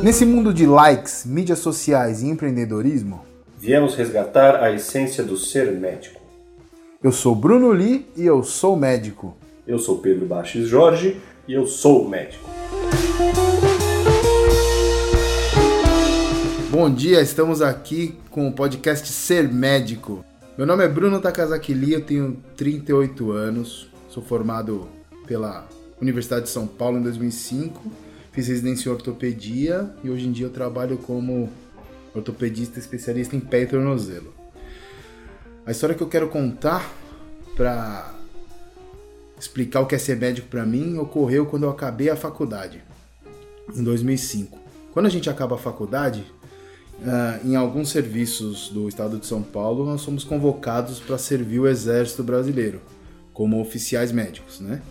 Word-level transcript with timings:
Nesse 0.00 0.24
mundo 0.24 0.54
de 0.54 0.66
likes, 0.66 1.24
mídias 1.26 1.58
sociais 1.58 2.22
e 2.22 2.28
empreendedorismo, 2.28 3.24
viemos 3.58 3.96
resgatar 3.96 4.62
a 4.62 4.70
essência 4.70 5.24
do 5.24 5.36
ser 5.36 5.72
médico. 5.72 6.20
Eu 7.02 7.10
sou 7.10 7.34
Bruno 7.34 7.72
Li 7.72 8.06
e 8.16 8.24
eu 8.24 8.44
sou 8.44 8.76
médico. 8.76 9.36
Eu 9.66 9.78
sou 9.78 9.98
Pedro 9.98 10.26
Baches 10.26 10.68
Jorge 10.68 11.20
e 11.48 11.54
eu 11.54 11.66
sou 11.66 12.08
médico. 12.08 12.48
Bom 16.70 16.88
dia, 16.92 17.20
estamos 17.20 17.62
aqui 17.62 18.16
com 18.30 18.46
o 18.46 18.52
podcast 18.52 19.08
Ser 19.08 19.52
Médico. 19.52 20.24
Meu 20.56 20.66
nome 20.66 20.84
é 20.84 20.88
Bruno 20.88 21.20
Takazaki 21.20 21.74
Li, 21.74 21.94
eu 21.94 22.00
tenho 22.02 22.36
38 22.56 23.32
anos, 23.32 23.88
sou 24.08 24.22
formado 24.22 24.86
pela 25.26 25.66
Universidade 26.00 26.44
de 26.44 26.50
São 26.50 26.66
Paulo 26.66 26.98
em 26.98 27.02
2005 27.02 27.82
Fiz 28.34 28.48
residência 28.48 28.88
em 28.88 28.92
ortopedia 28.92 29.88
e 30.02 30.10
hoje 30.10 30.26
em 30.26 30.32
dia 30.32 30.46
eu 30.46 30.50
trabalho 30.50 30.98
como 30.98 31.48
ortopedista 32.12 32.80
especialista 32.80 33.36
em 33.36 33.40
pé 33.40 33.62
e 33.62 33.66
tornozelo. 33.66 34.34
A 35.64 35.70
história 35.70 35.94
que 35.94 36.02
eu 36.02 36.08
quero 36.08 36.28
contar 36.28 36.92
para 37.54 38.12
explicar 39.38 39.82
o 39.82 39.86
que 39.86 39.94
é 39.94 39.98
ser 39.98 40.16
médico 40.16 40.48
para 40.48 40.66
mim 40.66 40.98
ocorreu 40.98 41.46
quando 41.46 41.62
eu 41.62 41.70
acabei 41.70 42.10
a 42.10 42.16
faculdade, 42.16 42.82
em 43.72 43.84
2005. 43.84 44.58
Quando 44.92 45.06
a 45.06 45.10
gente 45.10 45.30
acaba 45.30 45.54
a 45.54 45.58
faculdade, 45.58 46.26
uh, 46.98 47.46
em 47.46 47.54
alguns 47.54 47.90
serviços 47.90 48.68
do 48.68 48.88
estado 48.88 49.16
de 49.16 49.26
São 49.26 49.44
Paulo, 49.44 49.86
nós 49.86 50.00
somos 50.00 50.24
convocados 50.24 50.98
para 50.98 51.18
servir 51.18 51.60
o 51.60 51.68
exército 51.68 52.24
brasileiro, 52.24 52.80
como 53.32 53.60
oficiais 53.60 54.10
médicos, 54.10 54.58
né? 54.58 54.82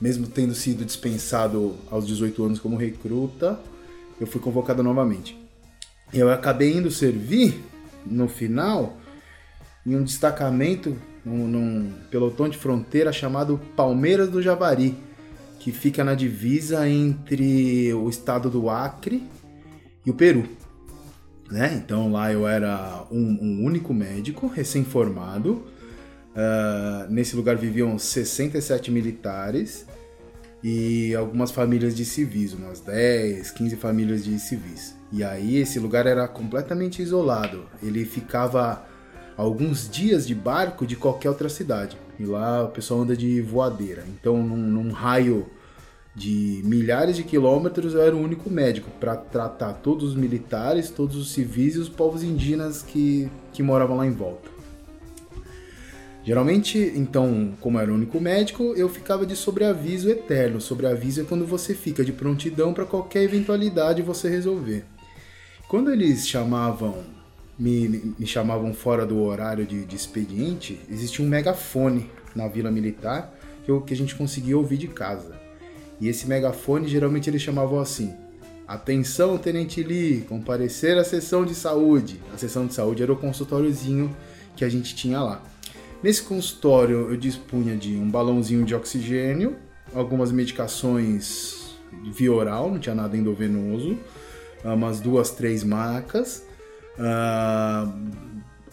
Mesmo 0.00 0.26
tendo 0.26 0.54
sido 0.54 0.84
dispensado 0.84 1.76
aos 1.90 2.06
18 2.06 2.44
anos 2.44 2.58
como 2.58 2.76
recruta, 2.76 3.58
eu 4.20 4.26
fui 4.26 4.40
convocado 4.40 4.82
novamente. 4.82 5.38
Eu 6.12 6.30
acabei 6.30 6.76
indo 6.76 6.90
servir 6.90 7.62
no 8.06 8.28
final 8.28 8.96
em 9.84 9.96
um 9.96 10.02
destacamento 10.02 10.96
num, 11.24 11.46
num 11.46 11.92
pelotão 12.10 12.48
de 12.48 12.56
fronteira 12.56 13.12
chamado 13.12 13.60
Palmeiras 13.76 14.28
do 14.28 14.40
Javari, 14.40 14.96
que 15.58 15.72
fica 15.72 16.04
na 16.04 16.14
divisa 16.14 16.88
entre 16.88 17.92
o 17.92 18.08
estado 18.08 18.48
do 18.48 18.70
Acre 18.70 19.22
e 20.06 20.10
o 20.10 20.14
Peru. 20.14 20.44
Né? 21.50 21.80
Então 21.84 22.12
lá 22.12 22.32
eu 22.32 22.46
era 22.46 23.06
um, 23.10 23.38
um 23.40 23.64
único 23.64 23.92
médico 23.92 24.46
recém-formado 24.46 25.64
Uh, 26.30 27.10
nesse 27.10 27.34
lugar 27.34 27.56
viviam 27.56 27.98
67 27.98 28.90
militares 28.90 29.86
e 30.62 31.14
algumas 31.14 31.50
famílias 31.50 31.94
de 31.94 32.04
civis, 32.04 32.52
umas 32.52 32.80
10, 32.80 33.50
15 33.50 33.76
famílias 33.76 34.24
de 34.24 34.38
civis. 34.38 34.94
E 35.12 35.24
aí 35.24 35.56
esse 35.56 35.78
lugar 35.78 36.06
era 36.06 36.26
completamente 36.28 37.00
isolado. 37.00 37.66
Ele 37.82 38.04
ficava 38.04 38.84
alguns 39.36 39.88
dias 39.88 40.26
de 40.26 40.34
barco 40.34 40.86
de 40.86 40.96
qualquer 40.96 41.30
outra 41.30 41.48
cidade. 41.48 41.96
E 42.18 42.24
lá 42.24 42.64
o 42.64 42.68
pessoal 42.68 43.00
anda 43.00 43.16
de 43.16 43.40
voadeira. 43.40 44.04
Então, 44.08 44.42
num, 44.42 44.56
num 44.56 44.90
raio 44.90 45.46
de 46.14 46.60
milhares 46.64 47.14
de 47.14 47.22
quilômetros, 47.22 47.94
eu 47.94 48.02
era 48.02 48.16
o 48.16 48.20
único 48.20 48.50
médico 48.50 48.90
para 48.98 49.16
tratar 49.16 49.74
todos 49.74 50.10
os 50.10 50.16
militares, 50.16 50.90
todos 50.90 51.14
os 51.14 51.30
civis 51.30 51.76
e 51.76 51.78
os 51.78 51.88
povos 51.88 52.24
indígenas 52.24 52.82
que, 52.82 53.30
que 53.52 53.62
moravam 53.62 53.96
lá 53.96 54.06
em 54.06 54.10
volta. 54.10 54.57
Geralmente, 56.28 56.92
então, 56.94 57.54
como 57.58 57.78
era 57.78 57.90
o 57.90 57.94
único 57.94 58.20
médico, 58.20 58.74
eu 58.76 58.86
ficava 58.86 59.24
de 59.24 59.34
sobreaviso 59.34 60.10
eterno. 60.10 60.60
Sobreaviso 60.60 61.22
é 61.22 61.24
quando 61.24 61.46
você 61.46 61.74
fica 61.74 62.04
de 62.04 62.12
prontidão 62.12 62.74
para 62.74 62.84
qualquer 62.84 63.22
eventualidade 63.22 64.02
você 64.02 64.28
resolver. 64.28 64.84
Quando 65.68 65.90
eles 65.90 66.28
chamavam, 66.28 67.02
me, 67.58 68.14
me 68.18 68.26
chamavam 68.26 68.74
fora 68.74 69.06
do 69.06 69.22
horário 69.22 69.64
de, 69.64 69.86
de, 69.86 69.96
expediente, 69.96 70.78
existia 70.90 71.24
um 71.24 71.28
megafone 71.28 72.10
na 72.36 72.46
vila 72.46 72.70
militar 72.70 73.34
que, 73.64 73.70
eu, 73.70 73.80
que 73.80 73.94
a 73.94 73.96
gente 73.96 74.14
conseguia 74.14 74.58
ouvir 74.58 74.76
de 74.76 74.88
casa. 74.88 75.34
E 75.98 76.08
esse 76.08 76.26
megafone 76.26 76.88
geralmente 76.88 77.30
eles 77.30 77.40
chamavam 77.40 77.80
assim: 77.80 78.12
Atenção, 78.66 79.38
Tenente 79.38 79.82
Lee, 79.82 80.26
comparecer 80.28 80.98
à 80.98 81.04
sessão 81.04 81.46
de 81.46 81.54
saúde. 81.54 82.20
A 82.34 82.36
sessão 82.36 82.66
de 82.66 82.74
saúde 82.74 83.02
era 83.02 83.10
o 83.14 83.16
consultóriozinho 83.16 84.14
que 84.54 84.62
a 84.62 84.68
gente 84.68 84.94
tinha 84.94 85.22
lá. 85.22 85.42
Nesse 86.02 86.22
consultório 86.22 87.10
eu 87.10 87.16
dispunha 87.16 87.76
de 87.76 87.96
um 87.96 88.08
balãozinho 88.08 88.64
de 88.64 88.72
oxigênio, 88.72 89.56
algumas 89.92 90.30
medicações 90.30 91.76
via 92.12 92.32
oral, 92.32 92.70
não 92.70 92.78
tinha 92.78 92.94
nada 92.94 93.16
endovenoso, 93.16 93.98
umas 94.62 95.00
duas, 95.00 95.30
três 95.30 95.64
macas, 95.64 96.46
uh, 96.98 97.92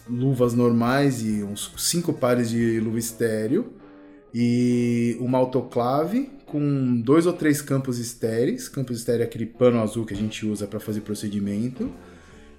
luvas 0.08 0.54
normais 0.54 1.20
e 1.22 1.42
uns 1.42 1.72
cinco 1.76 2.12
pares 2.12 2.48
de 2.48 2.78
luva 2.78 2.98
estéreo 2.98 3.72
e 4.32 5.16
uma 5.18 5.38
autoclave 5.38 6.30
com 6.46 7.00
dois 7.00 7.26
ou 7.26 7.32
três 7.32 7.60
campos 7.60 7.98
estéreis, 7.98 8.68
campos 8.68 8.98
estéreo 8.98 9.22
é 9.22 9.24
aquele 9.24 9.46
pano 9.46 9.82
azul 9.82 10.06
que 10.06 10.14
a 10.14 10.16
gente 10.16 10.46
usa 10.46 10.64
para 10.64 10.78
fazer 10.78 11.00
procedimento, 11.00 11.90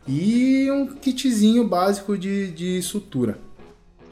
e 0.06 0.70
um 0.70 0.88
kitzinho 0.88 1.66
básico 1.66 2.18
de, 2.18 2.52
de 2.52 2.82
sutura 2.82 3.48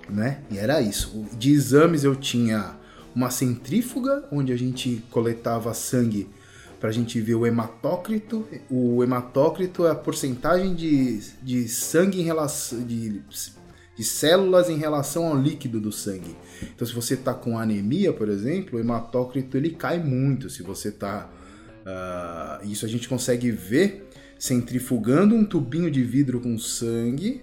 né? 0.10 0.42
E 0.52 0.58
era 0.58 0.82
isso. 0.82 1.26
De 1.38 1.52
exames 1.52 2.04
eu 2.04 2.16
tinha 2.16 2.76
uma 3.16 3.30
centrífuga 3.30 4.28
onde 4.32 4.52
a 4.52 4.58
gente 4.58 5.04
coletava 5.10 5.74
sangue 5.74 6.30
para 6.80 6.90
a 6.90 6.94
gente 6.94 7.20
ver 7.22 7.36
o 7.36 7.46
hematócrito. 7.46 8.46
O 8.70 9.04
hematócrito 9.04 9.86
é 9.86 9.92
a 9.92 9.96
porcentagem 9.96 10.76
de, 10.76 11.20
de 11.42 11.68
sangue 11.68 12.20
em 12.20 12.24
relação 12.24 12.86
de, 12.86 13.22
de 13.96 14.04
células 14.04 14.70
em 14.70 14.78
relação 14.78 15.28
ao 15.28 15.38
líquido 15.38 15.80
do 15.80 15.92
sangue. 15.92 16.36
Então, 16.62 16.86
se 16.86 16.94
você 16.94 17.14
está 17.14 17.34
com 17.34 17.58
anemia, 17.58 18.12
por 18.12 18.30
exemplo, 18.30 18.78
o 18.78 18.82
hematócrito 18.82 19.56
ele 19.56 19.72
cai 19.72 19.98
muito. 19.98 20.50
Se 20.50 20.62
você 20.62 20.90
está 20.90 21.30
uh, 21.86 22.68
isso 22.70 22.86
a 22.86 22.90
gente 22.90 23.08
consegue 23.08 23.52
ver 23.52 24.08
centrifugando 24.38 25.34
um 25.34 25.46
tubinho 25.46 25.90
de 25.90 26.04
vidro 26.04 26.42
com 26.42 26.58
sangue 26.58 27.42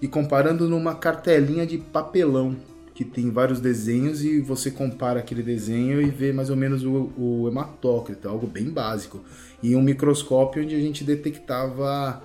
e 0.00 0.08
comparando 0.08 0.68
numa 0.68 0.94
cartelinha 0.94 1.66
de 1.66 1.78
papelão 1.78 2.56
que 2.94 3.04
tem 3.04 3.30
vários 3.30 3.60
desenhos 3.60 4.24
e 4.24 4.40
você 4.40 4.70
compara 4.70 5.20
aquele 5.20 5.42
desenho 5.42 6.00
e 6.00 6.08
vê 6.08 6.32
mais 6.32 6.48
ou 6.48 6.56
menos 6.56 6.82
o, 6.82 7.12
o 7.18 7.46
hematócrito, 7.46 8.26
algo 8.26 8.46
bem 8.46 8.70
básico. 8.70 9.22
E 9.62 9.76
um 9.76 9.82
microscópio 9.82 10.62
onde 10.62 10.74
a 10.74 10.80
gente 10.80 11.04
detectava 11.04 12.22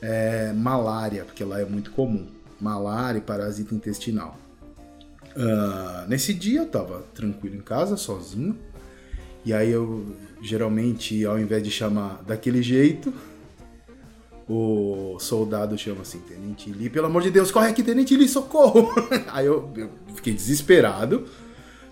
é, 0.00 0.52
malária, 0.52 1.24
porque 1.24 1.42
lá 1.42 1.60
é 1.60 1.64
muito 1.64 1.90
comum. 1.90 2.28
Malária 2.60 3.18
e 3.18 3.20
parasita 3.20 3.74
intestinal. 3.74 4.38
Uh, 5.36 6.08
nesse 6.08 6.32
dia 6.32 6.60
eu 6.60 6.66
estava 6.66 7.04
tranquilo 7.12 7.56
em 7.56 7.60
casa, 7.60 7.96
sozinho. 7.96 8.56
E 9.44 9.52
aí 9.52 9.70
eu 9.70 10.06
geralmente, 10.40 11.24
ao 11.24 11.38
invés 11.38 11.62
de 11.62 11.70
chamar 11.70 12.22
daquele 12.24 12.62
jeito, 12.62 13.12
o 14.48 15.18
soldado 15.18 15.76
chama 15.76 16.02
assim, 16.02 16.20
Tenente 16.20 16.70
Lee, 16.70 16.88
pelo 16.88 17.06
amor 17.06 17.22
de 17.22 17.30
Deus, 17.30 17.50
corre 17.50 17.70
aqui, 17.70 17.82
Tenente 17.82 18.16
Lee, 18.16 18.28
socorro! 18.28 18.88
Aí 19.28 19.46
eu, 19.46 19.68
eu, 19.76 19.90
fiquei 20.14 20.32
desesperado, 20.32 21.26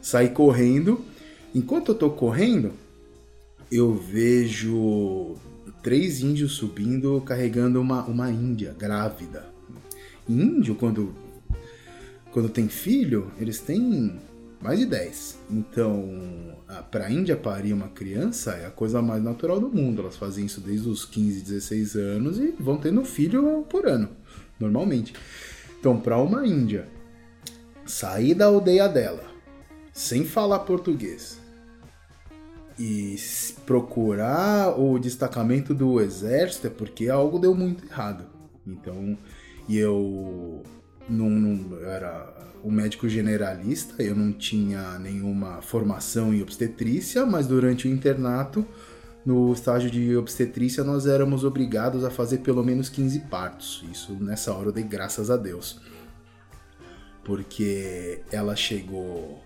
saí 0.01 0.29
correndo. 0.29 1.05
Enquanto 1.55 1.91
eu 1.91 1.95
tô 1.95 2.11
correndo, 2.11 2.73
eu 3.71 3.93
vejo 3.95 5.35
três 5.83 6.23
índios 6.23 6.53
subindo 6.53 7.21
carregando 7.23 7.81
uma, 7.81 8.05
uma 8.05 8.31
índia 8.31 8.75
grávida. 8.79 9.47
Índio, 10.29 10.75
quando, 10.77 11.15
quando 12.31 12.49
tem 12.49 12.69
filho, 12.69 13.31
eles 13.39 13.59
têm 13.61 14.19
mais 14.65 14.79
de 14.79 14.87
10. 14.87 15.41
Então, 15.51 16.57
para 16.91 17.05
a 17.05 17.11
Índia 17.13 17.37
parir 17.37 17.75
uma 17.75 17.89
criança 17.89 18.53
é 18.53 18.65
a 18.65 18.71
coisa 18.71 19.03
mais 19.03 19.23
natural 19.23 19.61
do 19.61 19.69
mundo. 19.69 20.01
Elas 20.01 20.17
fazem 20.17 20.47
isso 20.47 20.59
desde 20.59 20.89
os 20.89 21.05
15, 21.05 21.43
16 21.43 21.97
anos 21.97 22.39
e 22.39 22.55
vão 22.59 22.79
tendo 22.79 23.03
um 23.03 23.05
filho 23.05 23.67
por 23.69 23.87
ano, 23.87 24.09
normalmente. 24.59 25.13
Então, 25.79 26.01
para 26.01 26.17
uma 26.17 26.47
Índia 26.47 26.89
sair 27.85 28.33
da 28.33 28.47
aldeia 28.47 28.89
dela 28.89 29.25
sem 29.93 30.25
falar 30.25 30.61
português 30.61 31.39
e 32.79 33.17
procurar 33.67 34.81
o 34.81 34.99
destacamento 34.99 35.75
do 35.75 36.01
exército 36.01 36.69
é 36.69 36.71
porque 36.71 37.11
algo 37.11 37.39
deu 37.39 37.55
muito 37.55 37.85
errado. 37.85 38.25
Então, 38.67 39.19
e 39.69 39.77
eu 39.77 40.63
não, 41.09 41.29
não 41.29 41.85
era 41.87 42.33
um 42.65 42.71
médico 42.71 43.09
generalista, 43.09 44.03
eu 44.03 44.15
não 44.15 44.33
tinha 44.33 44.99
nenhuma 44.99 45.61
formação 45.61 46.33
em 46.33 46.41
obstetrícia, 46.41 47.27
mas 47.27 47.47
durante 47.47 47.87
o 47.87 47.91
internato, 47.91 48.67
no 49.25 49.53
estágio 49.53 49.91
de 49.91 50.17
obstetrícia, 50.17 50.83
nós 50.83 51.07
éramos 51.07 51.45
obrigados 51.45 52.05
a 52.05 52.11
fazer 52.11 52.39
pelo 52.39 52.63
menos 52.65 52.89
15 52.89 53.21
partos. 53.21 53.85
Isso 53.91 54.13
nessa 54.15 54.53
hora 54.53 54.69
eu 54.69 54.73
dei 54.73 54.85
graças 54.85 55.31
a 55.31 55.37
Deus. 55.37 55.81
Porque 57.23 58.21
ela 58.31 58.57
chegou. 58.57 59.43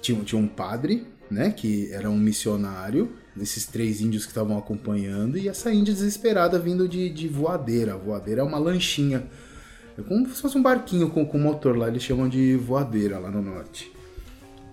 Tinha, 0.00 0.22
tinha 0.22 0.40
um 0.40 0.48
padre, 0.48 1.06
né, 1.30 1.50
que 1.50 1.90
era 1.92 2.10
um 2.10 2.18
missionário, 2.18 3.12
desses 3.34 3.66
três 3.66 4.00
índios 4.00 4.24
que 4.24 4.30
estavam 4.30 4.56
acompanhando, 4.56 5.36
e 5.38 5.48
essa 5.48 5.72
índia 5.72 5.94
desesperada 5.94 6.58
vindo 6.58 6.86
de, 6.88 7.08
de 7.08 7.28
voadeira. 7.28 7.96
Voadeira 7.96 8.42
é 8.42 8.44
uma 8.44 8.58
lanchinha, 8.58 9.26
é 9.96 10.02
como 10.02 10.28
se 10.28 10.40
fosse 10.40 10.58
um 10.58 10.62
barquinho 10.62 11.10
com, 11.10 11.24
com 11.24 11.38
motor 11.38 11.76
lá, 11.76 11.88
eles 11.88 12.02
chamam 12.02 12.28
de 12.28 12.56
voadeira 12.56 13.18
lá 13.18 13.30
no 13.30 13.42
norte. 13.42 13.92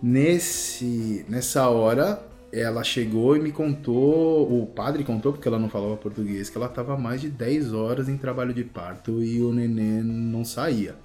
Nesse, 0.02 1.26
nessa 1.30 1.70
hora, 1.70 2.22
ela 2.52 2.84
chegou 2.84 3.38
e 3.38 3.40
me 3.40 3.52
contou, 3.52 4.62
o 4.62 4.66
padre 4.66 5.04
contou, 5.04 5.32
porque 5.32 5.48
ela 5.48 5.60
não 5.60 5.70
falava 5.70 5.96
português, 5.96 6.50
que 6.50 6.58
ela 6.58 6.66
estava 6.66 6.98
mais 6.98 7.22
de 7.22 7.30
10 7.30 7.74
horas 7.74 8.10
em 8.10 8.18
trabalho 8.18 8.54
de 8.54 8.64
parto 8.64 9.24
e 9.24 9.42
o 9.42 9.54
neném 9.54 10.04
não 10.04 10.44
saía. 10.44 10.96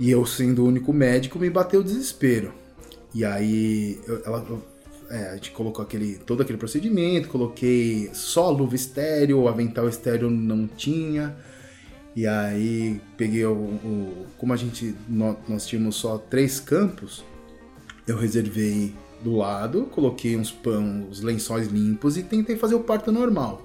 E 0.00 0.10
eu, 0.10 0.24
sendo 0.24 0.64
o 0.64 0.66
único 0.66 0.92
médico, 0.92 1.38
me 1.38 1.50
bateu 1.50 1.80
o 1.80 1.84
desespero. 1.84 2.52
E 3.14 3.24
aí 3.24 4.00
ela, 4.24 4.44
é, 5.10 5.30
a 5.30 5.34
gente 5.34 5.50
colocou 5.50 5.82
aquele, 5.82 6.16
todo 6.16 6.42
aquele 6.42 6.58
procedimento, 6.58 7.28
coloquei 7.28 8.10
só 8.12 8.50
luva 8.50 8.74
estéreo, 8.74 9.40
o 9.40 9.48
avental 9.48 9.88
estéreo 9.88 10.30
não 10.30 10.66
tinha. 10.66 11.36
E 12.18 12.26
aí 12.26 13.00
peguei 13.16 13.44
o, 13.44 13.52
o 13.52 14.26
como 14.36 14.52
a 14.52 14.56
gente 14.56 14.92
nós, 15.08 15.36
nós 15.48 15.64
tínhamos 15.64 15.94
só 15.94 16.18
três 16.18 16.58
campos, 16.58 17.24
eu 18.08 18.16
reservei 18.16 18.92
do 19.22 19.36
lado, 19.36 19.84
coloquei 19.84 20.36
uns 20.36 20.50
pães, 20.50 21.20
lençóis 21.20 21.68
limpos 21.68 22.16
e 22.16 22.24
tentei 22.24 22.56
fazer 22.56 22.74
o 22.74 22.80
parto 22.80 23.12
normal. 23.12 23.64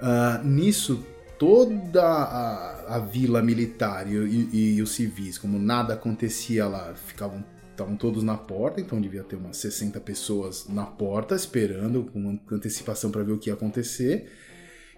Uh, 0.00 0.42
nisso, 0.42 1.04
toda 1.38 2.02
a, 2.02 2.96
a 2.96 2.98
vila 2.98 3.42
militar 3.42 4.10
e, 4.10 4.16
e, 4.16 4.76
e, 4.76 4.82
os 4.82 4.92
civis, 4.92 5.36
como 5.36 5.58
nada 5.58 5.92
acontecia 5.92 6.66
lá, 6.66 6.94
ficavam 6.94 7.44
estavam 7.72 7.94
todos 7.94 8.22
na 8.22 8.38
porta, 8.38 8.80
então 8.80 8.98
devia 8.98 9.22
ter 9.22 9.36
umas 9.36 9.58
60 9.58 10.00
pessoas 10.00 10.66
na 10.66 10.86
porta 10.86 11.34
esperando 11.34 12.04
com 12.04 12.38
antecipação 12.50 13.10
para 13.10 13.22
ver 13.22 13.32
o 13.32 13.38
que 13.38 13.50
ia 13.50 13.54
acontecer. 13.54 14.30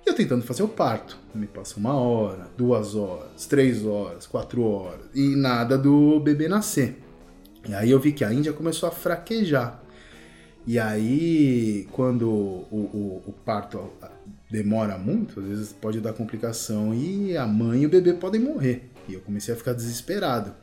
Eu 0.07 0.15
tentando 0.15 0.45
fazer 0.45 0.63
o 0.63 0.69
parto. 0.69 1.19
Me 1.35 1.49
passa 1.49 1.81
uma 1.81 1.95
hora, 1.95 2.49
duas 2.57 2.95
horas, 2.95 3.45
três 3.47 3.85
horas, 3.85 4.25
quatro 4.25 4.63
horas 4.63 5.07
e 5.13 5.35
nada 5.35 5.77
do 5.77 6.21
bebê 6.21 6.47
nascer. 6.47 7.03
E 7.69 7.75
aí 7.75 7.91
eu 7.91 7.99
vi 7.99 8.13
que 8.13 8.25
a 8.25 8.33
Índia 8.33 8.53
começou 8.53 8.89
a 8.89 8.93
fraquejar. 8.93 9.83
E 10.65 10.79
aí, 10.79 11.89
quando 11.93 12.29
o, 12.29 12.67
o, 12.71 13.23
o, 13.27 13.33
parto 13.45 13.93
demora 14.51 14.97
muito, 14.97 15.41
às 15.41 15.47
vezes 15.47 15.73
pode 15.73 16.01
dar 16.01 16.13
complicação 16.13 16.95
e 16.95 17.37
a 17.37 17.47
mãe 17.47 17.83
e 17.83 17.87
o 17.87 17.89
bebê 17.89 18.13
podem 18.13 18.41
morrer. 18.41 18.91
E 19.09 19.15
eu 19.15 19.21
comecei 19.21 19.55
a 19.55 19.57
ficar 19.57 19.73
desesperado. 19.73 20.55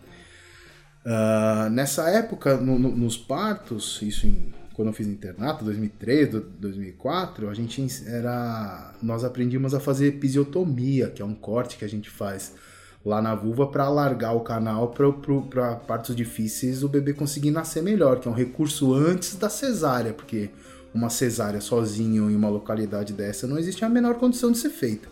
Uh, 1.06 1.70
nessa 1.70 2.10
época, 2.10 2.58
no, 2.58 2.80
no, 2.80 2.96
nos 2.96 3.18
partos, 3.18 4.02
isso 4.02 4.26
em, 4.26 4.54
quando 4.74 4.88
eu 4.88 4.94
fiz 4.94 5.08
internato, 5.08 5.64
2003, 5.64 6.30
2004, 6.60 7.50
a 7.50 7.54
gente 7.54 7.86
era, 8.08 8.94
nós 9.02 9.24
aprendíamos 9.24 9.74
a 9.74 9.80
fazer 9.80 10.08
episiotomia, 10.08 11.10
que 11.10 11.22
é 11.22 11.26
um 11.26 11.36
corte 11.36 11.78
que 11.78 11.86
a 11.86 11.90
gente 11.90 12.10
faz 12.10 12.54
lá 13.06 13.22
na 13.22 13.36
vulva 13.36 13.68
para 13.68 13.84
alargar 13.84 14.36
o 14.36 14.42
canal 14.42 14.94
para 15.50 15.76
partos 15.76 16.16
difíceis 16.16 16.84
o 16.84 16.90
bebê 16.90 17.14
conseguir 17.14 17.52
nascer 17.52 17.84
melhor, 17.84 18.20
que 18.20 18.28
é 18.28 18.32
um 18.32 18.34
recurso 18.34 18.94
antes 18.94 19.36
da 19.36 19.50
cesárea, 19.50 20.14
porque 20.14 20.50
uma 20.94 21.10
cesárea 21.10 21.60
sozinho 21.60 22.32
em 22.32 22.36
uma 22.36 22.50
localidade 22.50 23.14
dessa 23.14 23.46
não 23.46 23.58
existe 23.58 23.84
a 23.84 23.90
menor 23.90 24.16
condição 24.16 24.52
de 24.52 24.58
ser 24.58 24.70
feita. 24.70 25.08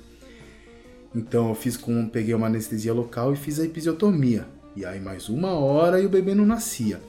Então 1.13 1.50
eu 1.50 1.56
fiz 1.56 1.75
com, 1.75 2.08
peguei 2.08 2.34
uma 2.34 2.48
anestesia 2.48 2.94
local 2.94 3.34
e 3.34 3.36
fiz 3.36 3.60
a 3.60 3.66
episiotomia. 3.66 4.48
E 4.75 4.86
aí 4.86 5.00
mais 5.00 5.28
uma 5.28 5.52
hora 5.52 6.00
e 6.00 6.06
o 6.06 6.10
bebê 6.10 6.34
não 6.34 6.46
nascia. 6.46 7.02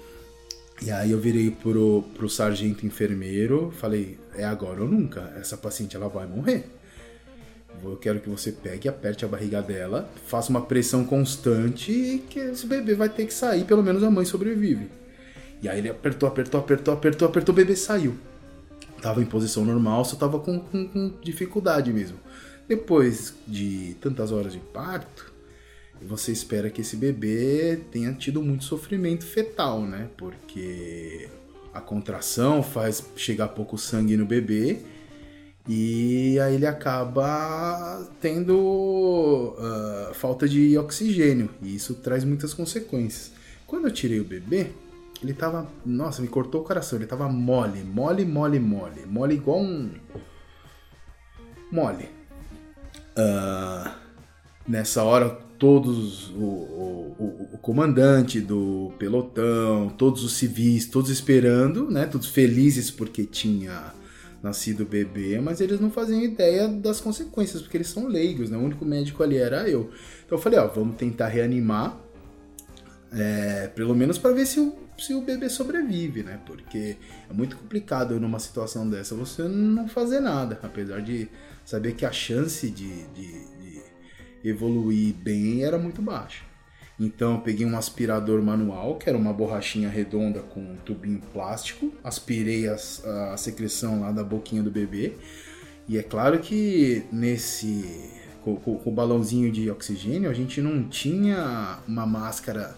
E 0.84 0.90
aí 0.90 1.12
eu 1.12 1.18
virei 1.20 1.48
pro, 1.48 2.02
pro 2.14 2.28
sargento 2.28 2.84
enfermeiro, 2.84 3.72
falei, 3.78 4.18
é 4.34 4.44
agora 4.44 4.82
ou 4.82 4.88
nunca, 4.88 5.32
essa 5.36 5.56
paciente 5.56 5.94
ela 5.94 6.08
vai 6.08 6.26
morrer. 6.26 6.64
Eu 7.84 7.96
quero 7.96 8.18
que 8.18 8.28
você 8.28 8.50
pegue, 8.50 8.88
aperte 8.88 9.24
a 9.24 9.28
barriga 9.28 9.62
dela, 9.62 10.10
faça 10.26 10.50
uma 10.50 10.60
pressão 10.60 11.04
constante 11.04 11.92
e 11.92 12.18
que 12.18 12.40
esse 12.40 12.66
bebê 12.66 12.94
vai 12.94 13.08
ter 13.08 13.26
que 13.26 13.34
sair, 13.34 13.64
pelo 13.64 13.82
menos 13.82 14.02
a 14.02 14.10
mãe 14.10 14.24
sobrevive. 14.24 14.88
E 15.62 15.68
aí 15.68 15.78
ele 15.78 15.88
apertou, 15.88 16.28
apertou, 16.28 16.60
apertou, 16.60 16.94
apertou, 16.94 17.28
apertou, 17.28 17.52
o 17.52 17.56
bebê 17.56 17.76
saiu. 17.76 18.16
Tava 19.00 19.22
em 19.22 19.26
posição 19.26 19.64
normal, 19.64 20.04
só 20.04 20.16
tava 20.16 20.40
com, 20.40 20.58
com, 20.58 20.88
com 20.88 21.14
dificuldade 21.22 21.92
mesmo. 21.92 22.18
Depois 22.66 23.34
de 23.46 23.96
tantas 24.00 24.32
horas 24.32 24.52
de 24.52 24.58
parto, 24.58 25.31
você 26.06 26.32
espera 26.32 26.70
que 26.70 26.80
esse 26.80 26.96
bebê 26.96 27.80
tenha 27.90 28.12
tido 28.12 28.42
muito 28.42 28.64
sofrimento 28.64 29.24
fetal, 29.24 29.82
né? 29.82 30.08
Porque 30.16 31.28
a 31.72 31.80
contração 31.80 32.62
faz 32.62 33.04
chegar 33.16 33.48
pouco 33.48 33.78
sangue 33.78 34.16
no 34.16 34.26
bebê 34.26 34.80
e 35.68 36.40
aí 36.40 36.56
ele 36.56 36.66
acaba 36.66 38.06
tendo 38.20 39.54
uh, 39.56 40.14
falta 40.14 40.48
de 40.48 40.76
oxigênio 40.76 41.48
e 41.62 41.74
isso 41.76 41.94
traz 41.94 42.24
muitas 42.24 42.52
consequências. 42.52 43.32
Quando 43.66 43.86
eu 43.86 43.92
tirei 43.92 44.20
o 44.20 44.24
bebê, 44.24 44.70
ele 45.22 45.32
tava, 45.32 45.68
nossa, 45.86 46.20
me 46.20 46.28
cortou 46.28 46.62
o 46.62 46.64
coração, 46.64 46.98
ele 46.98 47.06
tava 47.06 47.28
mole, 47.28 47.82
mole, 47.84 48.24
mole, 48.24 48.58
mole, 48.58 49.06
mole 49.06 49.34
igual 49.34 49.60
um 49.60 49.90
mole. 51.70 52.08
Uh, 53.16 53.90
nessa 54.66 55.04
hora, 55.04 55.38
todos 55.62 56.30
o, 56.30 56.42
o, 56.42 57.48
o, 57.52 57.58
comandante 57.58 58.40
do 58.40 58.92
pelotão, 58.98 59.90
todos 59.90 60.24
os 60.24 60.32
civis, 60.32 60.86
todos 60.86 61.08
esperando, 61.08 61.88
né, 61.88 62.04
todos 62.04 62.26
felizes 62.26 62.90
porque 62.90 63.24
tinha 63.24 63.94
nascido 64.42 64.84
bebê, 64.84 65.40
mas 65.40 65.60
eles 65.60 65.78
não 65.78 65.88
faziam 65.88 66.20
ideia 66.20 66.66
das 66.66 67.00
consequências, 67.00 67.62
porque 67.62 67.76
eles 67.76 67.86
são 67.86 68.08
leigos, 68.08 68.50
né? 68.50 68.58
O 68.58 68.60
único 68.60 68.84
médico 68.84 69.22
ali 69.22 69.36
era 69.36 69.68
eu. 69.68 69.82
Então 70.26 70.36
eu 70.36 70.42
falei, 70.42 70.58
ó, 70.58 70.66
vamos 70.66 70.96
tentar 70.96 71.28
reanimar, 71.28 71.96
é, 73.12 73.68
pelo 73.68 73.94
menos 73.94 74.18
para 74.18 74.32
ver 74.32 74.46
se 74.46 74.58
o, 74.58 74.74
se 74.98 75.14
o 75.14 75.20
bebê 75.20 75.48
sobrevive, 75.48 76.24
né? 76.24 76.40
Porque 76.44 76.96
é 77.30 77.32
muito 77.32 77.56
complicado 77.56 78.18
numa 78.18 78.40
situação 78.40 78.90
dessa 78.90 79.14
você 79.14 79.44
não 79.44 79.86
fazer 79.86 80.18
nada, 80.18 80.58
apesar 80.60 81.00
de 81.00 81.28
saber 81.64 81.92
que 81.94 82.04
a 82.04 82.10
chance 82.10 82.68
de, 82.68 83.04
de, 83.14 83.46
de 83.60 83.71
evoluir 84.44 85.14
bem 85.14 85.64
era 85.64 85.78
muito 85.78 86.02
baixa. 86.02 86.44
Então 86.98 87.34
eu 87.34 87.40
peguei 87.40 87.66
um 87.66 87.76
aspirador 87.76 88.42
manual, 88.42 88.96
que 88.96 89.08
era 89.08 89.18
uma 89.18 89.32
borrachinha 89.32 89.88
redonda 89.88 90.40
com 90.40 90.60
um 90.60 90.76
tubinho 90.84 91.20
plástico, 91.32 91.92
aspirei 92.04 92.68
a, 92.68 92.76
a 93.32 93.36
secreção 93.36 94.00
lá 94.00 94.12
da 94.12 94.22
boquinha 94.22 94.62
do 94.62 94.70
bebê. 94.70 95.14
E 95.88 95.98
é 95.98 96.02
claro 96.02 96.38
que 96.38 97.04
nesse 97.10 98.10
com, 98.42 98.56
com, 98.56 98.78
com, 98.78 98.90
o 98.90 98.92
balãozinho 98.92 99.50
de 99.50 99.70
oxigênio 99.70 100.30
a 100.30 100.34
gente 100.34 100.60
não 100.60 100.88
tinha 100.88 101.78
uma 101.88 102.06
máscara 102.06 102.76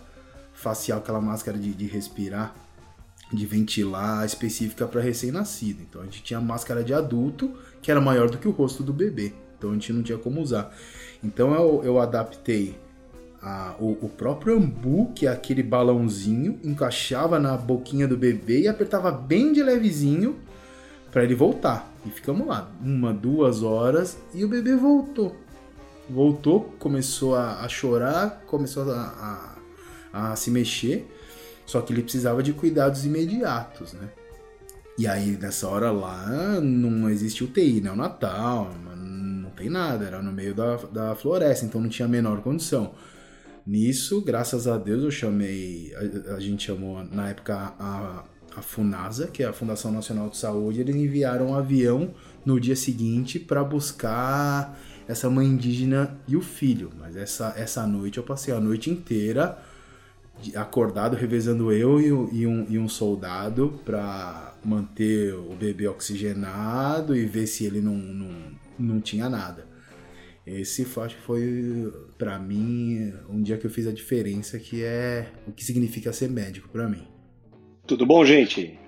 facial, 0.52 0.98
aquela 0.98 1.20
máscara 1.20 1.58
de, 1.58 1.74
de 1.74 1.86
respirar, 1.86 2.54
de 3.32 3.44
ventilar 3.44 4.24
específica 4.24 4.86
para 4.86 5.00
recém-nascido. 5.00 5.82
Então 5.82 6.00
a 6.00 6.04
gente 6.04 6.22
tinha 6.22 6.40
máscara 6.40 6.82
de 6.82 6.94
adulto 6.94 7.52
que 7.82 7.90
era 7.90 8.00
maior 8.00 8.30
do 8.30 8.38
que 8.38 8.48
o 8.48 8.52
rosto 8.52 8.82
do 8.82 8.92
bebê. 8.92 9.34
Então 9.56 9.70
a 9.70 9.72
gente 9.74 9.92
não 9.92 10.02
tinha 10.02 10.18
como 10.18 10.40
usar. 10.40 10.74
Então 11.22 11.54
eu, 11.54 11.82
eu 11.84 12.00
adaptei 12.00 12.76
a, 13.44 13.74
o, 13.78 13.98
o, 14.02 14.08
próprio 14.08 14.56
ambu, 14.56 15.12
que 15.14 15.26
é 15.26 15.30
aquele 15.30 15.62
balãozinho, 15.62 16.58
encaixava 16.64 17.38
na 17.38 17.56
boquinha 17.56 18.08
do 18.08 18.16
bebê 18.16 18.62
e 18.62 18.68
apertava 18.68 19.10
bem 19.10 19.52
de 19.52 19.62
levezinho 19.62 20.36
para 21.10 21.22
ele 21.22 21.34
voltar. 21.34 21.92
E 22.06 22.10
ficamos 22.10 22.46
lá, 22.46 22.70
uma, 22.82 23.12
duas 23.12 23.62
horas, 23.62 24.16
e 24.32 24.44
o 24.44 24.48
bebê 24.48 24.74
voltou. 24.74 25.36
Voltou, 26.08 26.74
começou 26.78 27.34
a, 27.34 27.60
a 27.60 27.68
chorar, 27.68 28.42
começou 28.46 28.90
a, 28.90 29.56
a, 30.12 30.36
se 30.36 30.50
mexer, 30.50 31.10
só 31.66 31.80
que 31.80 31.92
ele 31.92 32.02
precisava 32.02 32.42
de 32.42 32.52
cuidados 32.52 33.04
imediatos, 33.04 33.92
né? 33.92 34.08
E 34.96 35.08
aí, 35.08 35.36
nessa 35.36 35.66
hora 35.68 35.90
lá, 35.90 36.60
não 36.60 37.10
existe 37.10 37.42
UTI, 37.42 37.80
né? 37.80 37.90
O 37.90 37.96
Natal, 37.96 38.70
tem 39.64 39.70
nada, 39.70 40.04
era 40.04 40.22
no 40.22 40.30
meio 40.30 40.54
da, 40.54 40.76
da 40.76 41.14
floresta, 41.14 41.64
então 41.64 41.80
não 41.80 41.88
tinha 41.88 42.06
a 42.06 42.08
menor 42.08 42.42
condição. 42.42 42.92
Nisso, 43.66 44.20
graças 44.20 44.68
a 44.68 44.76
Deus, 44.76 45.02
eu 45.02 45.10
chamei, 45.10 45.92
a, 46.28 46.34
a 46.34 46.40
gente 46.40 46.66
chamou 46.66 47.02
na 47.04 47.30
época 47.30 47.72
a, 47.78 48.24
a 48.54 48.62
FUNASA, 48.62 49.28
que 49.28 49.42
é 49.42 49.46
a 49.46 49.52
Fundação 49.52 49.90
Nacional 49.90 50.28
de 50.28 50.36
Saúde, 50.36 50.80
eles 50.80 50.94
enviaram 50.94 51.48
um 51.48 51.54
avião 51.54 52.10
no 52.44 52.60
dia 52.60 52.76
seguinte 52.76 53.38
para 53.38 53.64
buscar 53.64 54.78
essa 55.08 55.30
mãe 55.30 55.46
indígena 55.46 56.14
e 56.28 56.36
o 56.36 56.42
filho. 56.42 56.90
Mas 56.98 57.16
essa, 57.16 57.54
essa 57.56 57.86
noite 57.86 58.18
eu 58.18 58.24
passei 58.24 58.52
a 58.52 58.60
noite 58.60 58.90
inteira 58.90 59.58
acordado, 60.54 61.16
revezando 61.16 61.72
eu 61.72 62.00
e, 62.00 62.06
e, 62.40 62.46
um, 62.46 62.66
e 62.68 62.78
um 62.78 62.88
soldado 62.88 63.80
para 63.84 64.52
manter 64.64 65.32
o 65.34 65.54
bebê 65.54 65.86
oxigenado 65.88 67.16
e 67.16 67.24
ver 67.24 67.46
se 67.46 67.64
ele 67.64 67.80
não, 67.80 67.94
não, 67.94 68.32
não 68.78 69.00
tinha 69.00 69.28
nada. 69.28 69.66
Esse 70.46 70.82
acho 71.00 71.16
que 71.16 71.22
foi 71.22 71.90
para 72.18 72.38
mim 72.38 73.12
um 73.30 73.42
dia 73.42 73.56
que 73.56 73.66
eu 73.66 73.70
fiz 73.70 73.86
a 73.86 73.92
diferença 73.92 74.58
que 74.58 74.84
é 74.84 75.26
o 75.46 75.52
que 75.52 75.64
significa 75.64 76.12
ser 76.12 76.28
médico 76.28 76.68
para 76.68 76.86
mim. 76.86 77.06
Tudo 77.86 78.04
bom, 78.04 78.24
gente? 78.24 78.78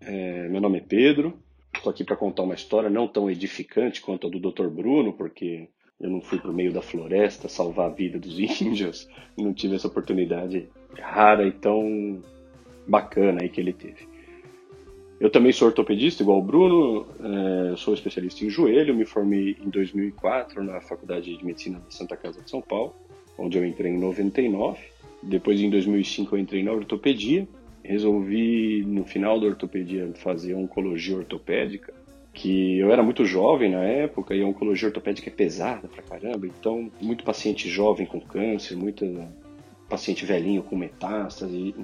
É, 0.00 0.48
meu 0.48 0.60
nome 0.60 0.78
é 0.78 0.80
Pedro. 0.80 1.38
Estou 1.74 1.90
aqui 1.90 2.04
para 2.04 2.16
contar 2.16 2.42
uma 2.42 2.54
história 2.54 2.90
não 2.90 3.06
tão 3.06 3.30
edificante 3.30 4.00
quanto 4.00 4.26
a 4.26 4.30
do 4.30 4.40
Dr. 4.40 4.68
Bruno, 4.68 5.12
porque 5.12 5.68
eu 6.00 6.10
não 6.10 6.20
fui 6.20 6.38
para 6.38 6.50
o 6.50 6.54
meio 6.54 6.72
da 6.72 6.82
floresta 6.82 7.48
salvar 7.48 7.86
a 7.86 7.94
vida 7.94 8.18
dos 8.18 8.38
índios, 8.60 9.08
não 9.38 9.54
tive 9.54 9.76
essa 9.76 9.88
oportunidade 9.88 10.68
rara 10.98 11.46
e 11.46 11.52
tão 11.52 12.22
bacana 12.86 13.42
aí 13.42 13.48
que 13.48 13.60
ele 13.60 13.72
teve. 13.72 14.13
Eu 15.20 15.30
também 15.30 15.52
sou 15.52 15.68
ortopedista, 15.68 16.22
igual 16.22 16.38
o 16.38 16.42
Bruno, 16.42 17.06
é, 17.72 17.76
sou 17.76 17.94
especialista 17.94 18.44
em 18.44 18.50
joelho, 18.50 18.94
me 18.94 19.04
formei 19.04 19.56
em 19.64 19.70
2004 19.70 20.62
na 20.62 20.80
Faculdade 20.80 21.36
de 21.36 21.44
Medicina 21.44 21.78
da 21.78 21.90
Santa 21.90 22.16
Casa 22.16 22.42
de 22.42 22.50
São 22.50 22.60
Paulo, 22.60 22.94
onde 23.38 23.56
eu 23.56 23.64
entrei 23.64 23.92
em 23.92 23.98
99. 23.98 24.78
Depois, 25.22 25.60
em 25.60 25.70
2005, 25.70 26.34
eu 26.34 26.40
entrei 26.40 26.62
na 26.62 26.72
ortopedia. 26.72 27.48
Resolvi, 27.82 28.82
no 28.86 29.04
final 29.04 29.38
da 29.38 29.46
ortopedia, 29.46 30.10
fazer 30.14 30.54
oncologia 30.54 31.16
ortopédica, 31.16 31.92
que 32.34 32.78
eu 32.78 32.90
era 32.90 33.02
muito 33.02 33.24
jovem 33.24 33.70
na 33.70 33.84
época 33.84 34.34
e 34.34 34.42
a 34.42 34.46
oncologia 34.46 34.88
ortopédica 34.88 35.30
é 35.30 35.32
pesada 35.32 35.86
pra 35.86 36.02
caramba, 36.02 36.46
então 36.46 36.90
muito 37.00 37.22
paciente 37.22 37.68
jovem 37.68 38.06
com 38.06 38.20
câncer, 38.20 38.74
muito 38.74 39.06
paciente 39.88 40.24
velhinho 40.24 40.62
com 40.62 40.76
metástase, 40.76 41.74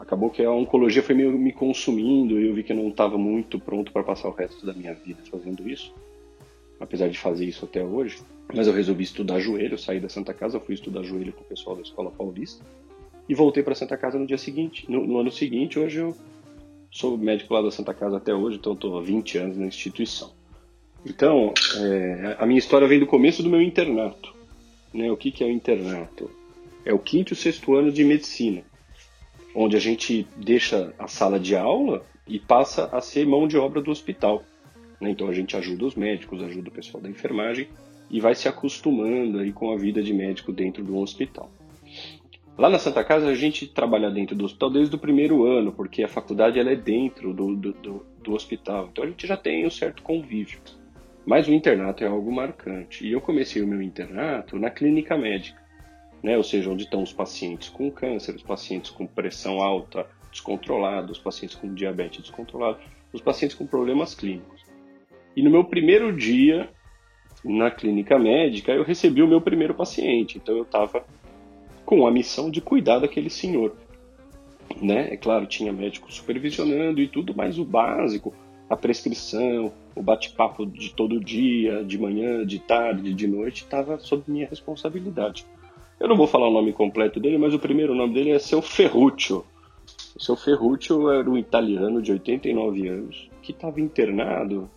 acabou 0.00 0.30
que 0.30 0.42
a 0.42 0.50
oncologia 0.50 1.02
foi 1.02 1.14
meio 1.14 1.30
me 1.32 1.52
consumindo 1.52 2.40
e 2.40 2.48
eu 2.48 2.54
vi 2.54 2.62
que 2.62 2.72
eu 2.72 2.76
não 2.76 2.88
estava 2.88 3.18
muito 3.18 3.60
pronto 3.60 3.92
para 3.92 4.02
passar 4.02 4.28
o 4.28 4.32
resto 4.32 4.64
da 4.64 4.72
minha 4.72 4.94
vida 4.94 5.20
fazendo 5.30 5.68
isso, 5.68 5.94
apesar 6.80 7.08
de 7.08 7.18
fazer 7.18 7.44
isso 7.44 7.66
até 7.66 7.84
hoje. 7.84 8.18
Mas 8.52 8.66
eu 8.66 8.72
resolvi 8.72 9.04
estudar 9.04 9.38
joelho, 9.38 9.78
saí 9.78 10.00
da 10.00 10.08
Santa 10.08 10.34
Casa, 10.34 10.58
fui 10.58 10.74
estudar 10.74 11.02
joelho 11.02 11.32
com 11.32 11.42
o 11.42 11.44
pessoal 11.44 11.76
da 11.76 11.82
Escola 11.82 12.10
Paulista 12.10 12.64
e 13.28 13.34
voltei 13.34 13.62
para 13.62 13.74
Santa 13.74 13.96
Casa 13.96 14.18
no 14.18 14.26
dia 14.26 14.38
seguinte. 14.38 14.90
No, 14.90 15.06
no, 15.06 15.18
ano 15.18 15.30
seguinte, 15.30 15.78
hoje 15.78 15.98
eu 15.98 16.16
sou 16.90 17.16
médico 17.16 17.54
lá 17.54 17.62
da 17.62 17.70
Santa 17.70 17.94
Casa 17.94 18.16
até 18.16 18.34
hoje, 18.34 18.56
então 18.56 18.72
estou 18.72 18.98
há 18.98 19.02
20 19.02 19.38
anos 19.38 19.56
na 19.58 19.66
instituição. 19.66 20.32
Então, 21.06 21.52
é, 21.78 22.36
a 22.38 22.46
minha 22.46 22.58
história 22.58 22.88
vem 22.88 22.98
do 22.98 23.06
começo 23.06 23.42
do 23.42 23.48
meu 23.48 23.62
internato. 23.62 24.34
Né? 24.92 25.12
O 25.12 25.16
que, 25.16 25.30
que 25.30 25.44
é 25.44 25.46
o 25.46 25.50
internato? 25.50 26.30
É 26.84 26.92
o 26.92 26.98
quinto 26.98 27.32
e 27.32 27.34
o 27.34 27.36
sexto 27.36 27.74
ano 27.74 27.92
de 27.92 28.02
medicina 28.02 28.64
onde 29.54 29.76
a 29.76 29.80
gente 29.80 30.26
deixa 30.36 30.94
a 30.98 31.06
sala 31.06 31.38
de 31.38 31.56
aula 31.56 32.04
e 32.26 32.38
passa 32.38 32.86
a 32.92 33.00
ser 33.00 33.26
mão 33.26 33.48
de 33.48 33.56
obra 33.56 33.80
do 33.80 33.90
hospital. 33.90 34.42
Né? 35.00 35.10
Então 35.10 35.28
a 35.28 35.34
gente 35.34 35.56
ajuda 35.56 35.86
os 35.86 35.94
médicos, 35.94 36.42
ajuda 36.42 36.68
o 36.68 36.72
pessoal 36.72 37.02
da 37.02 37.08
enfermagem 37.08 37.68
e 38.10 38.20
vai 38.20 38.34
se 38.34 38.48
acostumando 38.48 39.38
aí 39.38 39.52
com 39.52 39.72
a 39.72 39.76
vida 39.76 40.02
de 40.02 40.12
médico 40.12 40.52
dentro 40.52 40.82
do 40.82 40.96
hospital. 40.98 41.50
Lá 42.58 42.68
na 42.68 42.78
Santa 42.78 43.02
Casa 43.02 43.28
a 43.28 43.34
gente 43.34 43.66
trabalha 43.66 44.10
dentro 44.10 44.36
do 44.36 44.44
hospital 44.44 44.70
desde 44.70 44.94
o 44.94 44.98
primeiro 44.98 45.44
ano, 45.44 45.72
porque 45.72 46.02
a 46.02 46.08
faculdade 46.08 46.58
ela 46.58 46.70
é 46.70 46.76
dentro 46.76 47.32
do, 47.32 47.56
do, 47.56 47.72
do, 47.72 48.06
do 48.22 48.32
hospital, 48.34 48.88
então 48.90 49.04
a 49.04 49.06
gente 49.06 49.26
já 49.26 49.36
tem 49.36 49.66
um 49.66 49.70
certo 49.70 50.02
convívio. 50.02 50.60
Mas 51.24 51.46
o 51.46 51.52
internato 51.52 52.02
é 52.02 52.06
algo 52.06 52.32
marcante. 52.32 53.06
E 53.06 53.12
eu 53.12 53.20
comecei 53.20 53.62
o 53.62 53.66
meu 53.66 53.80
internato 53.80 54.58
na 54.58 54.70
clínica 54.70 55.16
médica 55.16 55.59
né? 56.22 56.36
ou 56.36 56.42
seja, 56.42 56.70
onde 56.70 56.84
estão 56.84 57.02
os 57.02 57.12
pacientes 57.12 57.68
com 57.68 57.90
câncer, 57.90 58.34
os 58.34 58.42
pacientes 58.42 58.90
com 58.90 59.06
pressão 59.06 59.60
alta 59.60 60.06
descontrolada, 60.30 61.10
os 61.10 61.18
pacientes 61.18 61.56
com 61.56 61.74
diabetes 61.74 62.20
descontrolado, 62.20 62.78
os 63.12 63.20
pacientes 63.20 63.56
com 63.56 63.66
problemas 63.66 64.14
clínicos. 64.14 64.64
E 65.36 65.42
no 65.42 65.50
meu 65.50 65.64
primeiro 65.64 66.16
dia 66.16 66.68
na 67.44 67.70
clínica 67.70 68.18
médica, 68.18 68.72
eu 68.72 68.82
recebi 68.82 69.22
o 69.22 69.28
meu 69.28 69.40
primeiro 69.40 69.74
paciente, 69.74 70.36
então 70.36 70.56
eu 70.56 70.62
estava 70.62 71.04
com 71.84 72.06
a 72.06 72.10
missão 72.10 72.50
de 72.50 72.60
cuidar 72.60 72.98
daquele 72.98 73.30
senhor. 73.30 73.74
Né? 74.80 75.12
É 75.12 75.16
claro, 75.16 75.46
tinha 75.46 75.72
médico 75.72 76.12
supervisionando 76.12 77.00
e 77.00 77.08
tudo, 77.08 77.34
mas 77.34 77.58
o 77.58 77.64
básico, 77.64 78.34
a 78.68 78.76
prescrição, 78.76 79.72
o 79.96 80.02
bate-papo 80.02 80.64
de 80.64 80.94
todo 80.94 81.18
dia, 81.18 81.82
de 81.82 81.98
manhã, 81.98 82.46
de 82.46 82.58
tarde, 82.58 83.12
de 83.12 83.26
noite, 83.26 83.64
estava 83.64 83.98
sob 83.98 84.22
minha 84.28 84.46
responsabilidade. 84.46 85.44
Eu 86.00 86.08
não 86.08 86.16
vou 86.16 86.26
falar 86.26 86.48
o 86.48 86.52
nome 86.52 86.72
completo 86.72 87.20
dele, 87.20 87.36
mas 87.36 87.52
o 87.52 87.58
primeiro 87.58 87.94
nome 87.94 88.14
dele 88.14 88.30
é 88.30 88.38
seu 88.38 88.62
Ferruccio. 88.62 89.44
O 90.16 90.20
seu 90.20 90.34
Ferruccio 90.34 91.10
era 91.10 91.28
um 91.28 91.36
italiano 91.36 92.00
de 92.00 92.10
89 92.12 92.88
anos 92.88 93.30
que 93.42 93.52
estava 93.52 93.78
internado 93.78 94.68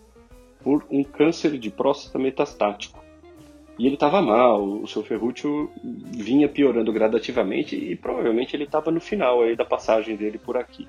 por 0.62 0.86
um 0.92 1.01
câncer 1.01 1.58
de 1.58 1.70
próstata 1.70 2.20
metastático. 2.20 3.01
E 3.80 3.86
ele 3.86 3.96
estava 3.96 4.22
mal, 4.22 4.62
o 4.63 4.86
seu 4.86 5.01
Ferruccio 5.01 5.72
vinha 5.82 6.50
piorando 6.50 6.92
gradativamente 6.92 7.75
e 7.75 7.96
provavelmente 7.96 8.53
ele 8.56 8.65
estava 8.65 8.92
no 8.92 9.00
final 9.00 9.42
aí 9.42 9.56
da 9.56 9.65
passagem 9.65 10.18
dele 10.18 10.38
por 10.38 10.58
aqui. 10.58 10.88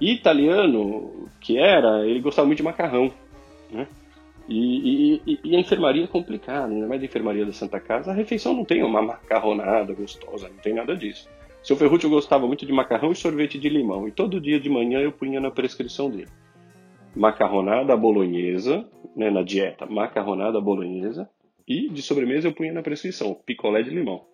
E 0.00 0.12
italiano 0.12 1.28
que 1.40 1.58
era, 1.58 2.06
ele 2.06 2.20
gostava 2.20 2.46
muito 2.46 2.58
de 2.58 2.64
macarrão, 2.64 3.12
né? 3.70 3.88
E, 4.48 5.20
e, 5.24 5.40
e, 5.44 5.56
a 5.56 5.60
enfermaria 5.60 6.04
é 6.04 6.06
complicada, 6.06 6.72
ainda 6.72 6.86
mais 6.86 7.00
a 7.00 7.04
enfermaria 7.04 7.46
da 7.46 7.52
Santa 7.52 7.78
Casa, 7.78 8.10
a 8.10 8.14
refeição 8.14 8.54
não 8.54 8.64
tem 8.64 8.82
uma 8.82 9.00
macarronada 9.00 9.94
gostosa, 9.94 10.48
não 10.48 10.56
tem 10.56 10.74
nada 10.74 10.96
disso. 10.96 11.28
Seu 11.62 11.76
Ferruccio 11.76 12.10
gostava 12.10 12.46
muito 12.46 12.66
de 12.66 12.72
macarrão 12.72 13.12
e 13.12 13.16
sorvete 13.16 13.58
de 13.58 13.68
limão, 13.68 14.08
e 14.08 14.10
todo 14.10 14.40
dia 14.40 14.58
de 14.58 14.68
manhã 14.68 14.98
eu 15.00 15.12
punha 15.12 15.40
na 15.40 15.50
prescrição 15.50 16.10
dele. 16.10 16.28
Macarronada 17.14 17.96
bolonhesa, 17.96 18.84
né, 19.14 19.30
na 19.30 19.42
dieta, 19.42 19.86
macarronada 19.86 20.60
bolonhesa, 20.60 21.30
e 21.66 21.88
de 21.88 22.02
sobremesa 22.02 22.48
eu 22.48 22.52
punha 22.52 22.72
na 22.72 22.82
prescrição, 22.82 23.34
picolé 23.46 23.82
de 23.82 23.90
limão. 23.90 24.24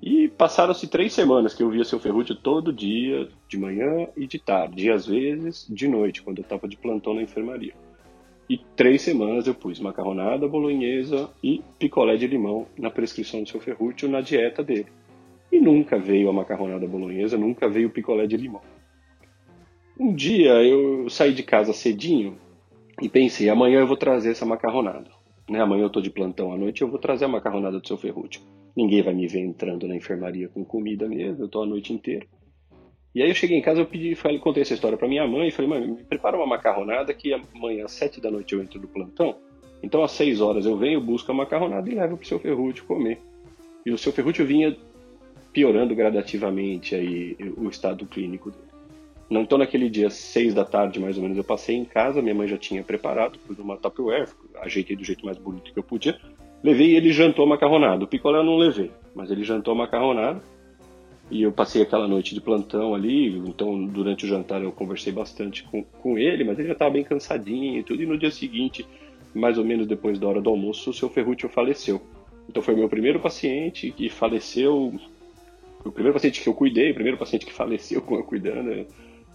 E 0.00 0.28
passaram-se 0.28 0.86
três 0.86 1.12
semanas 1.12 1.52
que 1.52 1.62
eu 1.62 1.68
via 1.68 1.84
seu 1.84 1.98
Ferruccio 1.98 2.34
todo 2.34 2.72
dia, 2.72 3.28
de 3.48 3.58
manhã 3.58 4.08
e 4.16 4.26
de 4.26 4.38
tarde, 4.38 4.86
e 4.86 4.90
às 4.90 5.06
vezes 5.06 5.66
de 5.68 5.88
noite, 5.88 6.22
quando 6.22 6.38
eu 6.38 6.42
estava 6.42 6.68
de 6.68 6.76
plantão 6.76 7.12
na 7.12 7.22
enfermaria. 7.22 7.74
E 8.50 8.58
três 8.74 9.02
semanas 9.02 9.46
eu 9.46 9.54
pus 9.54 9.78
macarronada, 9.78 10.48
bolonhesa 10.48 11.30
e 11.40 11.62
picolé 11.78 12.16
de 12.16 12.26
limão 12.26 12.66
na 12.76 12.90
prescrição 12.90 13.44
do 13.44 13.48
seu 13.48 13.60
Ferrúcio 13.60 14.08
na 14.08 14.20
dieta 14.20 14.60
dele. 14.60 14.88
E 15.52 15.60
nunca 15.60 15.96
veio 15.96 16.28
a 16.28 16.32
macarronada 16.32 16.84
bolonhesa, 16.84 17.38
nunca 17.38 17.68
veio 17.68 17.86
o 17.86 17.92
picolé 17.92 18.26
de 18.26 18.36
limão. 18.36 18.60
Um 19.96 20.12
dia 20.12 20.50
eu 20.64 21.08
saí 21.08 21.32
de 21.32 21.44
casa 21.44 21.72
cedinho 21.72 22.36
e 23.00 23.08
pensei, 23.08 23.48
amanhã 23.48 23.78
eu 23.78 23.86
vou 23.86 23.96
trazer 23.96 24.32
essa 24.32 24.44
macarronada. 24.44 25.12
Né? 25.48 25.60
Amanhã 25.60 25.82
eu 25.82 25.86
estou 25.86 26.02
de 26.02 26.10
plantão 26.10 26.52
à 26.52 26.56
noite, 26.56 26.82
eu 26.82 26.88
vou 26.88 26.98
trazer 26.98 27.26
a 27.26 27.28
macarronada 27.28 27.78
do 27.78 27.86
seu 27.86 27.96
Ferrúcio. 27.96 28.40
Ninguém 28.76 29.00
vai 29.00 29.14
me 29.14 29.28
ver 29.28 29.42
entrando 29.42 29.86
na 29.86 29.94
enfermaria 29.94 30.48
com 30.48 30.64
comida 30.64 31.08
mesmo, 31.08 31.42
eu 31.42 31.46
estou 31.46 31.62
a 31.62 31.66
noite 31.66 31.92
inteira. 31.92 32.26
E 33.14 33.22
aí 33.22 33.28
eu 33.28 33.34
cheguei 33.34 33.58
em 33.58 33.62
casa, 33.62 33.80
eu 33.80 33.86
pedi, 33.86 34.14
falei, 34.14 34.38
contei 34.38 34.62
essa 34.62 34.74
história 34.74 34.96
para 34.96 35.08
minha 35.08 35.26
mãe 35.26 35.48
e 35.48 35.50
falei, 35.50 35.68
mãe, 35.68 35.86
me 35.86 36.04
prepara 36.04 36.36
uma 36.36 36.46
macarronada 36.46 37.12
que 37.12 37.32
amanhã 37.32 37.84
às 37.84 37.92
sete 37.92 38.20
da 38.20 38.30
noite 38.30 38.54
eu 38.54 38.62
entro 38.62 38.80
no 38.80 38.86
plantão. 38.86 39.36
Então 39.82 40.04
às 40.04 40.12
seis 40.12 40.40
horas 40.40 40.64
eu 40.64 40.76
venho, 40.76 41.00
busco 41.00 41.30
a 41.32 41.34
macarronada 41.34 41.90
e 41.90 41.94
levo 41.94 42.16
pro 42.16 42.26
seu 42.26 42.38
Ferrúcio 42.38 42.84
comer. 42.84 43.20
E 43.84 43.90
o 43.90 43.98
seu 43.98 44.12
Ferrúcio 44.12 44.46
vinha 44.46 44.76
piorando 45.52 45.94
gradativamente 45.94 46.94
aí 46.94 47.36
o 47.56 47.68
estado 47.68 48.06
clínico 48.06 48.50
dele. 48.50 48.64
Então 49.28 49.58
naquele 49.58 49.88
dia, 49.90 50.10
seis 50.10 50.54
da 50.54 50.64
tarde 50.64 51.00
mais 51.00 51.16
ou 51.16 51.22
menos, 51.22 51.36
eu 51.36 51.44
passei 51.44 51.76
em 51.76 51.84
casa, 51.84 52.22
minha 52.22 52.34
mãe 52.34 52.46
já 52.46 52.58
tinha 52.58 52.82
preparado, 52.84 53.38
pus 53.40 53.58
uma 53.58 53.76
Tupperware, 53.76 54.28
ajeitei 54.60 54.94
do 54.94 55.04
jeito 55.04 55.24
mais 55.24 55.38
bonito 55.38 55.72
que 55.72 55.78
eu 55.78 55.82
podia. 55.82 56.16
Levei 56.62 56.90
e 56.90 56.96
ele 56.96 57.12
jantou 57.12 57.44
a 57.44 57.48
macarronada. 57.48 58.04
O 58.04 58.08
picolé 58.08 58.38
eu 58.38 58.44
não 58.44 58.56
levei, 58.56 58.92
mas 59.14 59.30
ele 59.30 59.42
jantou 59.42 59.72
a 59.72 59.76
macarronada. 59.76 60.42
E 61.30 61.42
eu 61.42 61.52
passei 61.52 61.80
aquela 61.80 62.08
noite 62.08 62.34
de 62.34 62.40
plantão 62.40 62.92
ali, 62.92 63.36
então 63.38 63.86
durante 63.86 64.24
o 64.24 64.28
jantar 64.28 64.62
eu 64.62 64.72
conversei 64.72 65.12
bastante 65.12 65.62
com, 65.62 65.84
com 65.84 66.18
ele, 66.18 66.42
mas 66.42 66.58
ele 66.58 66.66
já 66.66 66.72
estava 66.72 66.90
bem 66.90 67.04
cansadinho 67.04 67.78
e 67.78 67.84
tudo. 67.84 68.02
E 68.02 68.06
no 68.06 68.18
dia 68.18 68.32
seguinte, 68.32 68.84
mais 69.32 69.56
ou 69.56 69.64
menos 69.64 69.86
depois 69.86 70.18
da 70.18 70.26
hora 70.26 70.40
do 70.40 70.50
almoço, 70.50 70.90
o 70.90 70.92
seu 70.92 71.08
Ferruccio 71.08 71.48
faleceu. 71.48 72.02
Então 72.48 72.60
foi 72.60 72.74
meu 72.74 72.88
primeiro 72.88 73.20
paciente 73.20 73.92
que 73.92 74.08
faleceu, 74.08 74.92
o 75.84 75.92
primeiro 75.92 76.14
paciente 76.14 76.40
que 76.40 76.48
eu 76.48 76.54
cuidei, 76.54 76.90
o 76.90 76.94
primeiro 76.94 77.16
paciente 77.16 77.46
que 77.46 77.52
faleceu 77.52 78.02
com 78.02 78.16
eu 78.16 78.24
cuidando. 78.24 78.72
É 78.72 78.86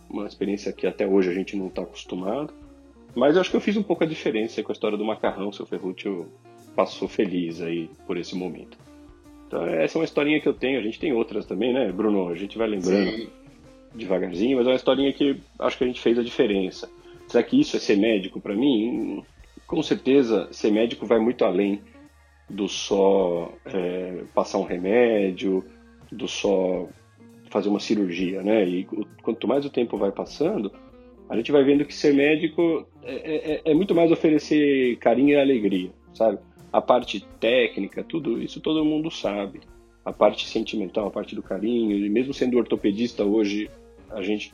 uma 0.10 0.28
experiência 0.28 0.74
que 0.74 0.86
até 0.86 1.08
hoje 1.08 1.30
a 1.30 1.34
gente 1.34 1.56
não 1.56 1.68
está 1.68 1.84
acostumado. 1.84 2.54
Mas 3.16 3.36
eu 3.36 3.42
acho 3.42 3.50
que 3.50 3.56
eu 3.56 3.62
fiz 3.62 3.78
um 3.78 3.84
pouco 3.84 4.04
a 4.04 4.08
diferença 4.08 4.62
com 4.62 4.72
a 4.72 4.74
história 4.74 4.98
do 4.98 5.06
macarrão. 5.06 5.50
Seu 5.54 5.66
Ferruccio 5.66 6.28
passou 6.76 7.08
feliz 7.08 7.62
aí 7.62 7.90
por 8.06 8.18
esse 8.18 8.36
momento. 8.36 8.78
Então, 9.48 9.66
essa 9.66 9.98
é 9.98 10.00
uma 10.00 10.06
historinha 10.06 10.40
que 10.42 10.48
eu 10.48 10.54
tenho. 10.54 10.80
A 10.80 10.82
gente 10.82 11.00
tem 11.00 11.14
outras 11.14 11.46
também, 11.46 11.74
né, 11.74 11.92
Bruno? 11.92 12.30
A 12.30 12.36
gente 12.36 12.58
vai 12.58 12.68
lembrando 12.68 13.12
Sim. 13.12 13.30
devagarzinho, 13.94 14.58
mas 14.58 14.68
é 14.68 14.70
uma 14.72 14.76
historinha 14.76 15.14
que 15.14 15.38
acho 15.60 15.78
que 15.78 15.84
a 15.84 15.88
gente 15.88 16.02
fez 16.02 16.18
a 16.18 16.24
diferença. 16.24 16.90
Será 17.28 17.44
que 17.44 17.60
isso 17.60 17.76
é 17.76 17.80
ser 17.80 17.98
médico 17.98 18.40
para 18.40 18.56
mim? 18.56 19.24
Com 19.68 19.82
certeza, 19.82 20.48
ser 20.52 20.72
médico 20.72 21.06
vai 21.06 21.20
muito 21.20 21.44
além 21.44 21.82
do 22.50 22.68
só 22.68 23.52
é, 23.66 24.24
passar 24.34 24.60
um 24.60 24.64
remédio, 24.64 25.64
do 26.12 26.28
só 26.28 26.88
fazer 27.50 27.70
uma 27.70 27.80
cirurgia, 27.80 28.44
né? 28.44 28.64
E 28.64 28.88
quanto 29.24 29.48
mais 29.48 29.66
o 29.66 29.70
tempo 29.70 29.98
vai 29.98 30.12
passando, 30.12 30.72
a 31.30 31.36
gente 31.36 31.52
vai 31.52 31.64
vendo 31.64 31.86
que 31.86 31.94
ser 31.94 32.14
médico 32.14 32.86
é, 33.04 33.62
é, 33.66 33.72
é 33.72 33.74
muito 33.74 33.96
mais 33.96 34.12
oferecer 34.12 34.98
carinho 34.98 35.30
e 35.30 35.40
alegria, 35.40 35.90
sabe? 36.14 36.38
A 36.76 36.82
parte 36.82 37.26
técnica, 37.40 38.04
tudo 38.04 38.42
isso 38.42 38.60
todo 38.60 38.84
mundo 38.84 39.10
sabe. 39.10 39.62
A 40.04 40.12
parte 40.12 40.46
sentimental, 40.46 41.08
a 41.08 41.10
parte 41.10 41.34
do 41.34 41.42
carinho, 41.42 41.98
e 41.98 42.10
mesmo 42.10 42.34
sendo 42.34 42.58
ortopedista 42.58 43.24
hoje, 43.24 43.70
a 44.10 44.22
gente 44.22 44.54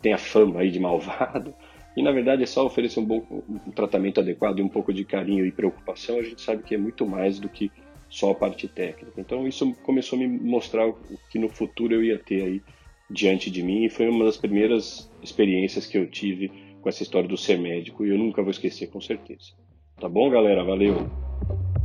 tem 0.00 0.14
a 0.14 0.18
fama 0.18 0.60
aí 0.60 0.70
de 0.70 0.80
malvado, 0.80 1.54
e 1.94 2.02
na 2.02 2.10
verdade 2.10 2.42
é 2.42 2.46
só 2.46 2.64
oferecer 2.64 3.00
um 3.00 3.04
bom 3.04 3.22
um 3.46 3.70
tratamento 3.70 4.18
adequado 4.18 4.60
e 4.60 4.62
um 4.62 4.68
pouco 4.68 4.94
de 4.94 5.04
carinho 5.04 5.44
e 5.44 5.52
preocupação, 5.52 6.18
a 6.18 6.22
gente 6.22 6.40
sabe 6.40 6.62
que 6.62 6.74
é 6.74 6.78
muito 6.78 7.06
mais 7.06 7.38
do 7.38 7.50
que 7.50 7.70
só 8.08 8.30
a 8.30 8.34
parte 8.34 8.66
técnica. 8.66 9.20
Então 9.20 9.46
isso 9.46 9.74
começou 9.82 10.18
a 10.18 10.20
me 10.20 10.26
mostrar 10.26 10.88
o 10.88 10.96
que 11.28 11.38
no 11.38 11.50
futuro 11.50 11.92
eu 11.92 12.02
ia 12.02 12.18
ter 12.18 12.44
aí 12.44 12.62
diante 13.10 13.50
de 13.50 13.62
mim 13.62 13.84
e 13.84 13.90
foi 13.90 14.08
uma 14.08 14.24
das 14.24 14.38
primeiras 14.38 15.12
experiências 15.22 15.86
que 15.86 15.98
eu 15.98 16.10
tive 16.10 16.50
com 16.80 16.88
essa 16.88 17.02
história 17.02 17.28
do 17.28 17.36
ser 17.36 17.58
médico 17.58 18.06
e 18.06 18.08
eu 18.08 18.16
nunca 18.16 18.40
vou 18.40 18.50
esquecer 18.50 18.86
com 18.86 19.02
certeza. 19.02 19.52
Tá 20.00 20.08
bom, 20.08 20.30
galera? 20.30 20.64
Valeu! 20.64 21.25
Thank 21.38 21.50
you. 21.50 21.75